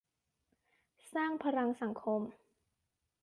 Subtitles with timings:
[1.13, 2.21] สร้างพลังสังคม